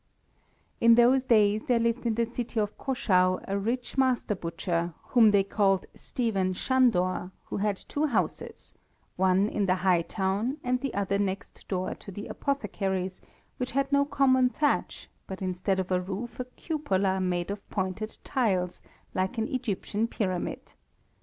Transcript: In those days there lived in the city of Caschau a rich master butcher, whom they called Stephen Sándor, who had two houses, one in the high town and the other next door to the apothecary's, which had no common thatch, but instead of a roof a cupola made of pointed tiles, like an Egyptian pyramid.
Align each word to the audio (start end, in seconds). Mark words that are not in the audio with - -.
In 0.79 0.95
those 0.95 1.25
days 1.25 1.65
there 1.65 1.77
lived 1.77 2.07
in 2.07 2.15
the 2.15 2.25
city 2.25 2.59
of 2.59 2.75
Caschau 2.79 3.39
a 3.47 3.55
rich 3.59 3.99
master 3.99 4.33
butcher, 4.33 4.95
whom 5.09 5.29
they 5.29 5.43
called 5.43 5.85
Stephen 5.93 6.53
Sándor, 6.55 7.29
who 7.43 7.57
had 7.57 7.77
two 7.77 8.07
houses, 8.07 8.73
one 9.15 9.47
in 9.47 9.67
the 9.67 9.75
high 9.85 10.01
town 10.01 10.57
and 10.63 10.81
the 10.81 10.91
other 10.95 11.19
next 11.19 11.67
door 11.67 11.93
to 11.93 12.09
the 12.11 12.25
apothecary's, 12.29 13.21
which 13.57 13.73
had 13.73 13.91
no 13.91 14.03
common 14.03 14.49
thatch, 14.49 15.07
but 15.27 15.39
instead 15.39 15.79
of 15.79 15.91
a 15.91 16.01
roof 16.01 16.39
a 16.39 16.45
cupola 16.45 17.19
made 17.21 17.51
of 17.51 17.69
pointed 17.69 18.17
tiles, 18.23 18.81
like 19.13 19.37
an 19.37 19.47
Egyptian 19.47 20.07
pyramid. 20.07 20.73